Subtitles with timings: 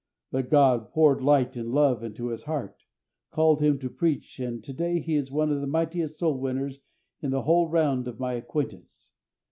[0.31, 2.85] But God poured light and love into his heart,
[3.29, 6.79] called him to preach, and to day he is one of the mightiest soul winners
[7.21, 9.11] in the whole round of my acquaintance.